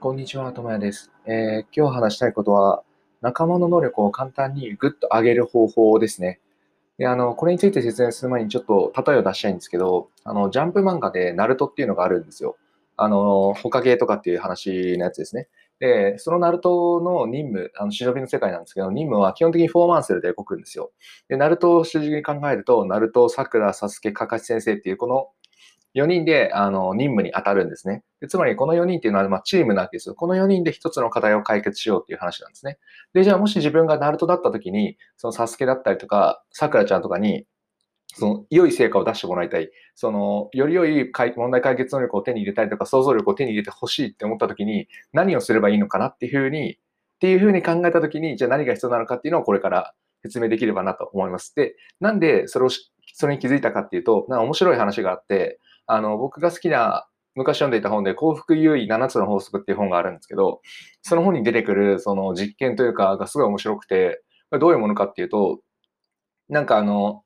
[0.00, 1.12] こんにちは、ともやです。
[1.26, 2.82] えー今日話したいことは、
[3.20, 6.40] 仲間の能力を簡単にグッと上げる方法ですね。
[6.96, 12.56] で、あの、これについて説明する前にちょっと例えを出したいんですけど、あの、ジャンプ漫画でナルトっていうのがあるんですよ。
[12.96, 15.48] あの、ホカゲとかっていう話のやつですね。
[15.80, 20.92] で、そのナルトの任務、あの、忍びの世界なんですけど、任務は基本的にフォーマンセルで動くんですよ。
[21.28, 25.28] で、ナルトを主軸に考えると、ナルト、サクラ、サスケ、カカシ先生っていうこの
[25.94, 28.02] 4人であの任務に当たるんですね。
[28.20, 30.14] でつまりこの4人っていうのは、まあ、チームなわけですよ。
[30.14, 32.78] この4人で1つの課題を解決しようっていう話なんですね。
[33.12, 37.46] で、じゃあもし自分がナルトだった時に、そのサスケだったりとか、さくらちゃんとかに、
[38.14, 39.70] その良い成果を出してもらいたい。
[39.94, 46.78] その、より良い問題解決能力を手に入れたりとか、想像力を手に入れてほしいって思った時に、何をすればいいのかなっていうふうに、っ
[47.20, 51.54] ていうふうに考えた時に、じゃあ何が必要なのかっていうのをこれから説明できればなと思います。
[51.54, 52.68] で、なんでそれを、
[53.12, 55.60] それに気づいたかっていうと、な面白い話があって、
[55.92, 60.60] あの、僕が好きな、昔読んでいた本で、幸福優位7つの法則っていう本があるんですけど、
[61.02, 65.60] その本に出てくる、その実験というか、がすごい面白くて、これどういうものかっていうと、
[66.48, 67.22] なんかあの、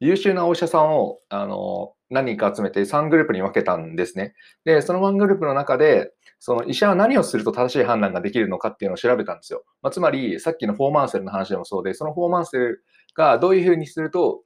[0.00, 4.34] 優秀なお医者さんを、あの、何人か集めて3グループに分けたんですね。
[4.64, 9.64] で、その1グループの中で、その医者は何をすると正しい判断ができるのかっていうのを調べたんですよ。
[9.82, 14.42] まあ、つまり、さっきのフォーマンセルの話でもそうで、そのフォーマンセルがどういうふうにすると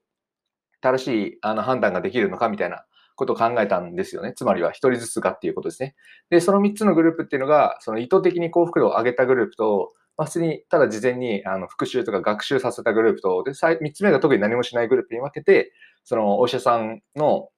[0.82, 2.84] 正しいあの判断ができるのかみたいな
[3.16, 4.32] ことを考えたんですよね。
[4.34, 5.94] つまりは1人ずつがっていうことですね。
[6.30, 15.72] で、その3つのグループっていうのが、その意図的に幸福度を上げたグループと、まあ、普通にただ事前にあの復習とか学習させたグループと、で、3つ目が特に何もしないグループに分けて、
[16.04, 17.48] そのお医者さんの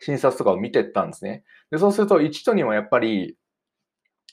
[0.00, 1.44] 診察とかを見てったんですね。
[1.70, 3.36] で、そうすると1と2はやっぱり、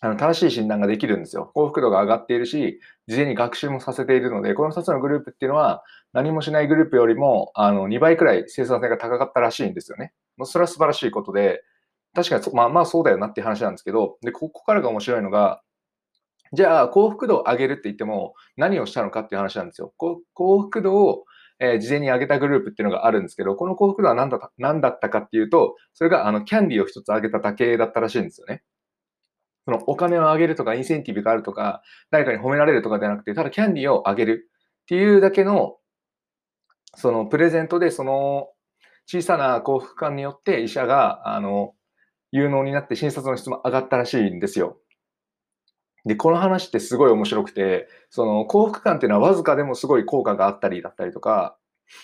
[0.06, 1.50] あの正しい診断ができるんですよ。
[1.56, 10.14] 幸福度が上がっているし、事前に学習もさせているので、この2つのグループっていうのは、何もしないグループよりもあの2倍くらい生産性が高かったらしいんですよね。
[10.38, 11.64] もうそれは素晴らしいことで、
[12.14, 15.64] 確かに、まあまあそうだよなっていう話なんですけど、で、ここからが面白いのが、
[16.54, 19.92] じゃあ幸福度を上げるって言っても何をしたのかっていう話なんですよ。
[19.98, 21.26] 幸福度を、
[21.60, 28.62] えー事前に上げたグループっていうのがあるんですけど、この幸福度は何だった何だったかっていうと、それがあのキャンディーを一つ上げただけだったらしいんですよね。
[29.66, 31.82] そのお金を上げるとかインセンティブがあるとか、
[32.12, 34.50] 誰かに褒められるとかではなくて、ただキャンディーを上げる
[34.84, 35.78] っていうだけの、
[36.96, 38.50] そのプレゼントでその
[39.08, 41.74] 小さな幸福感によって医者が、あの、
[42.32, 44.78] 有能になって診察の質も上がったらしいんですよ。
[46.06, 51.58] で、この話ってすごい面白くて、その幸福感っていうのはわずかでもすごい効果があったりだったりとか、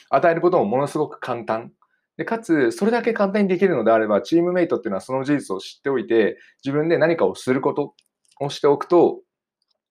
[0.10, 1.72] 与えることもものすごく簡単。
[2.18, 7.94] で、かつ、それだけ簡単にできるのであれば、チームメイトっていうのはその事実を知っておいて、自分で何かをすること
[8.40, 9.22] をしておくと、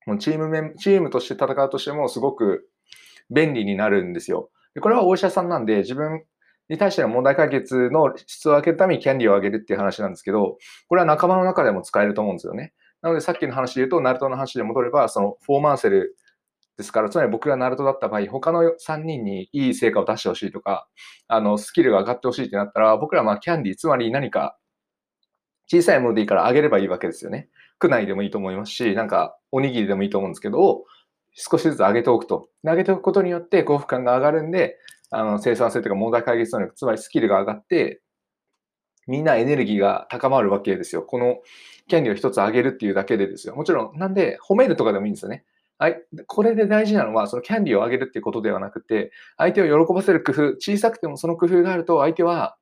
[0.05, 2.67] もうチームメ、チームとして戦うとしてもすごく
[3.29, 4.49] 便利になるんですよ。
[4.73, 6.23] でこれはお医者さんなんで、自分
[6.69, 12.73] に対しての問題解決の質を上げるためにキャンディーを上げるっていう話なんですけど、これは仲間の中でも使えると思うんですよね。
[13.01, 16.15] なのでさっきの話で言うと、ナルトの話で戻れば、そのフォーマンセル
[16.77, 20.87] ですから、つまり僕がナルトだった場合、他の3人にいい成果を出してほしいとか、
[21.27, 24.57] あの、スキルが上がってほしいってなったら、僕らはまあキャンディー、つまり何か
[25.71, 27.49] 小さいものでいいから上げればいいわけですよね。
[27.79, 30.83] 区内でもいいと思いますし、なんかおにぎりでもいいと思うんですけど、
[31.33, 32.49] 少しずつ上げておくと。
[32.63, 34.77] 上げておくことによって幸福感が上がるんで、
[35.11, 38.01] あの生産性とか問題解決能力、つまりスキルが上がって、
[39.07, 41.03] みんなエネルギーが高まるわけですよ。
[41.03, 41.37] この
[41.87, 43.55] キャンディーを一つ上げるっていうだけでですよ。
[43.55, 45.45] もちろん、なんで褒めるとかでもいいんですよね。
[46.27, 52.55] これで大事なのは、そのキャンディーを上げるっていうことではなくて、相手を喜ばせる工夫、小さくてもその工夫があると、相手は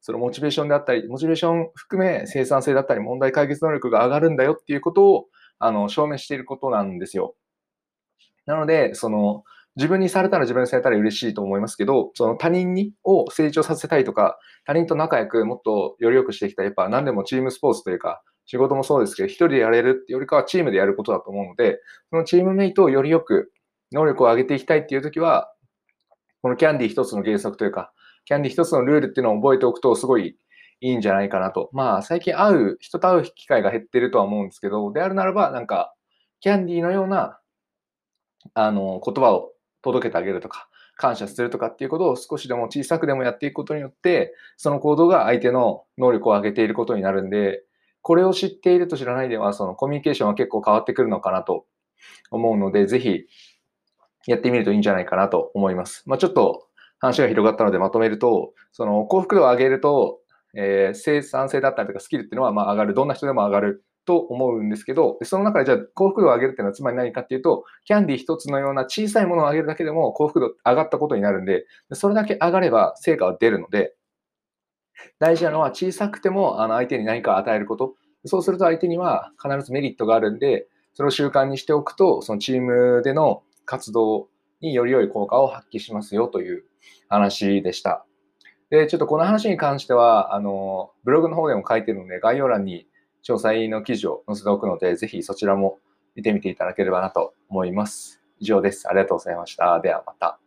[0.00, 5.26] そのモチベーションであったり、モチベーション含め生産性だったり、問題解決能力が上がるんだよっていうことを
[5.58, 7.36] あの証明していることなんですよ。
[8.46, 9.44] なので、その
[9.76, 16.66] 自分にされたら自分にされたら嬉しいと思いますけど、その他人にを成長させたいとか、他人と仲良くもっとより良くしていきたい。
[16.66, 21.80] やっぱ何でもチームスポーツというか、仕事もそうですけど、一人でやれるってよりかはチームでやることだと思うので、
[22.10, 23.52] そのチームメイトをよりよく
[23.92, 25.52] 能力を上げていきたいっていうときは、
[26.42, 27.92] このキャンディ一つの原則というか、
[28.24, 30.36] キャンディ一つのルールっていうのを覚えておくとすごい
[30.80, 31.70] いいんじゃないかなと。
[31.72, 35.94] まあ最近会う、人と会う機会が減ってるとは思うんですけど、であるならばなんか、
[36.40, 37.38] キャンディのような、
[38.54, 39.52] あの、言葉を
[39.82, 47.62] 届けてあげるとか、感謝するとかっていうことを少しでも小さくでもやっていくことによって、その行動が相手の能力を上げていることになるんで、
[48.02, 51.66] これを知っていると知らないでは、そのコミュニケーションは結構変わってくるのかなと
[52.30, 53.26] 思うので、ぜひ
[54.26, 56.02] やってみるといいんじゃないかなと思います。
[56.06, 56.66] まあ、ちょっと
[56.98, 60.18] 話が広がったのでまとめると、その幸福度を上げると、
[60.54, 62.94] えー生産性だったりとかスキルっていうのはまあ上がる。
[62.94, 73.94] どんな人でも上がると思うんですけど、その中でじゃあ幸福度を上げるっていうのはつまり何かっていうと、キャンディー一つのような小さいものを上げるだけでも幸福度上がったことになるんで、それだけ上がれば成果は出るので、
[75.18, 77.94] 大事なのは小さくてもあの相手に何か与えること
[78.24, 84.28] そうすると相手には必ずメリットがあるんで、それを習慣にしておくと、そのチームでの活動
[84.60, 86.64] により良い効果を発揮しますよという
[87.08, 88.04] 話でした。
[88.70, 92.86] で、ちょっとこの話に関しては、あの、ブログの方でも書いてるので、概要欄に
[93.26, 95.78] 詳細の記事を載せておくので、ぜひそちらも
[96.14, 98.22] 見てみていただければなと思います。
[98.38, 98.88] 以上です。
[98.88, 99.80] ありがとうございました。
[99.80, 100.41] ではまた。